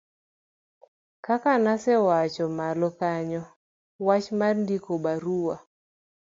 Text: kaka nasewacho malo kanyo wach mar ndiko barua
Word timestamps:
kaka 1.25 1.51
nasewacho 1.63 2.45
malo 2.57 2.87
kanyo 2.99 3.41
wach 4.07 4.27
mar 4.39 4.53
ndiko 4.63 4.91
barua 5.03 5.55